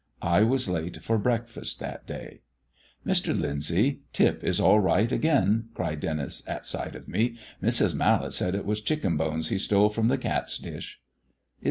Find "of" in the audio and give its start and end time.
6.95-7.07